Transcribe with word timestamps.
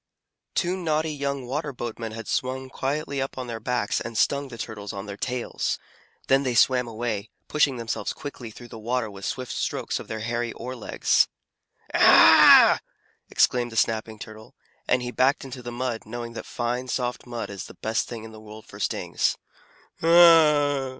Two 0.55 0.75
naughty 0.77 1.11
young 1.13 1.45
Water 1.45 1.71
Boatmen 1.71 2.11
had 2.11 2.27
swum 2.27 2.71
quietly 2.71 3.21
up 3.21 3.37
on 3.37 3.45
their 3.45 3.59
backs, 3.59 4.01
and 4.01 4.17
stung 4.17 4.47
the 4.47 4.57
Turtles 4.57 4.93
on 4.93 5.05
their 5.05 5.15
tails. 5.15 5.77
Then 6.25 6.41
they 6.41 6.55
swam 6.55 6.87
away, 6.87 7.29
pushing 7.47 7.75
themselves 7.77 8.11
quickly 8.11 8.49
through 8.49 8.69
the 8.69 8.79
water 8.79 9.11
with 9.11 9.25
swift 9.25 9.51
strokes 9.51 9.99
of 9.99 10.07
their 10.07 10.21
hairy 10.21 10.53
oar 10.53 10.75
legs. 10.75 11.27
"Ah 11.93 12.79
h 12.79 12.79
h!" 12.79 12.83
exclaimed 13.29 13.71
the 13.71 13.77
Snapping 13.77 14.17
Turtle, 14.17 14.55
and 14.87 15.03
he 15.03 15.11
backed 15.11 15.45
into 15.45 15.61
the 15.61 15.71
mud, 15.71 16.07
knowing 16.07 16.33
that 16.33 16.47
fine, 16.47 16.87
soft 16.87 17.27
mud 17.27 17.51
is 17.51 17.65
the 17.65 17.75
best 17.75 18.07
thing 18.07 18.23
in 18.23 18.31
the 18.31 18.41
world 18.41 18.65
for 18.65 18.79
stings. 18.79 19.37